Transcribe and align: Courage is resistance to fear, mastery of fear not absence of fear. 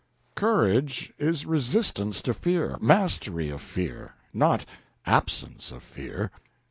Courage 0.33 1.13
is 1.19 1.45
resistance 1.45 2.23
to 2.23 2.33
fear, 2.33 2.75
mastery 2.81 3.51
of 3.51 3.61
fear 3.61 4.15
not 4.33 4.65
absence 5.05 5.71
of 5.71 5.83
fear. 5.83 6.31